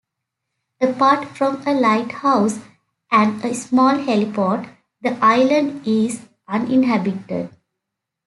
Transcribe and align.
Apart 0.81 1.27
from 1.37 1.61
a 1.67 1.75
lighthouse 1.75 2.57
and 3.11 3.45
a 3.45 3.53
small 3.53 3.97
heliport, 3.99 4.67
the 5.03 5.15
island 5.23 5.85
is 5.85 6.27
uninhabited. 6.47 7.55